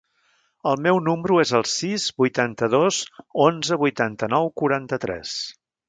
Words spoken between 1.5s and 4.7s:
el sis, vuitanta-dos, onze, vuitanta-nou,